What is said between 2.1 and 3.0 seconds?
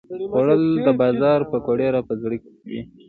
زړه کوي